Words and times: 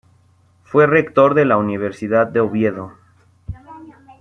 Fue 0.63 0.87
rector 0.87 1.35
de 1.35 1.45
la 1.45 1.57
Universidad 1.57 2.25
de 2.25 2.39
Oviedo. 2.39 2.95